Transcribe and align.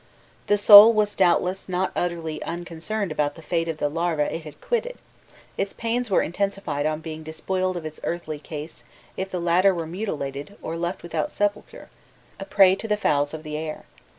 The 0.47 0.57
soul 0.57 0.93
was 0.93 1.13
doubtless 1.13 1.69
not 1.69 1.91
utterly 1.95 2.41
unconcerned 2.41 3.11
about 3.11 3.35
the 3.35 3.43
fate 3.43 3.67
of 3.67 3.77
the 3.77 3.87
larva 3.87 4.33
it 4.33 4.45
had 4.45 4.59
quitted: 4.59 4.97
its 5.59 5.75
pains 5.75 6.09
were 6.09 6.23
intensified 6.23 6.87
on 6.87 7.01
being 7.01 7.21
despoiled 7.21 7.77
of 7.77 7.85
its 7.85 7.99
earthly 8.03 8.39
case 8.39 8.81
if 9.15 9.29
the 9.29 9.39
latter 9.39 9.75
were 9.75 9.85
mutilated, 9.85 10.57
or 10.59 10.75
left 10.75 11.03
without 11.03 11.31
sepulture, 11.31 11.87
a 12.39 12.45
prey 12.45 12.73
to 12.77 12.87
the 12.87 12.97
fowls, 12.97 13.31
of 13.31 13.43
the 13.43 13.55
air. 13.55 13.85